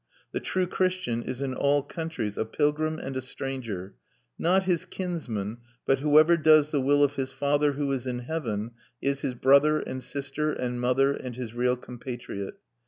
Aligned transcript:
The 0.31 0.39
true 0.39 0.65
Christian 0.65 1.21
is 1.21 1.43
in 1.43 1.53
all 1.53 1.83
countries 1.83 2.35
a 2.35 2.43
pilgrim 2.43 2.97
and 2.97 3.15
a 3.15 3.21
stranger; 3.21 3.93
not 4.35 4.63
his 4.63 4.83
kinsmen, 4.83 5.57
but 5.85 5.99
whoever 5.99 6.37
does 6.37 6.71
the 6.71 6.81
will 6.81 7.03
of 7.03 7.17
his 7.17 7.31
Father 7.31 7.73
who 7.73 7.91
is 7.91 8.07
in 8.07 8.17
heaven 8.21 8.71
is 8.99 9.21
his 9.21 9.35
brother 9.35 9.77
and 9.77 10.01
sister 10.01 10.53
and 10.53 10.81
mother 10.81 11.13
and 11.13 11.35
his 11.35 11.53
real 11.53 11.77
compatriot. 11.77 12.55